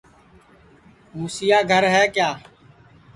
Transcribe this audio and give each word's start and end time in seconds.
موسیا 1.15 1.59
گھر 1.71 1.83
ہے 1.93 2.03
کیا 2.15 2.29